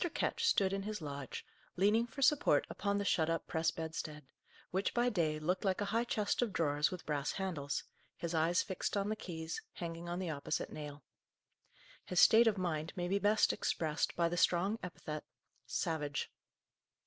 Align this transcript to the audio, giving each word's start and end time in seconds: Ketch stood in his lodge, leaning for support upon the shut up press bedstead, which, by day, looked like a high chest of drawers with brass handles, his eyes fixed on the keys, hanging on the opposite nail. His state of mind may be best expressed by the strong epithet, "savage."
Ketch 0.15 0.47
stood 0.47 0.73
in 0.73 0.81
his 0.81 0.99
lodge, 0.99 1.45
leaning 1.75 2.07
for 2.07 2.23
support 2.23 2.65
upon 2.71 2.97
the 2.97 3.05
shut 3.05 3.29
up 3.29 3.45
press 3.45 3.69
bedstead, 3.69 4.25
which, 4.71 4.95
by 4.95 5.09
day, 5.09 5.37
looked 5.37 5.63
like 5.63 5.79
a 5.79 5.85
high 5.93 6.05
chest 6.05 6.41
of 6.41 6.51
drawers 6.51 6.89
with 6.89 7.05
brass 7.05 7.33
handles, 7.33 7.83
his 8.17 8.33
eyes 8.33 8.63
fixed 8.63 8.97
on 8.97 9.09
the 9.09 9.15
keys, 9.15 9.61
hanging 9.73 10.09
on 10.09 10.17
the 10.17 10.31
opposite 10.31 10.71
nail. 10.73 11.03
His 12.03 12.19
state 12.19 12.47
of 12.47 12.57
mind 12.57 12.93
may 12.95 13.07
be 13.07 13.19
best 13.19 13.53
expressed 13.53 14.15
by 14.15 14.27
the 14.27 14.37
strong 14.37 14.79
epithet, 14.81 15.23
"savage." 15.67 16.31